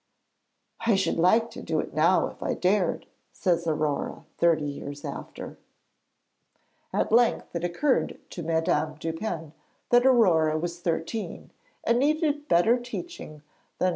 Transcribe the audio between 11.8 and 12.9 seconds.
and needed better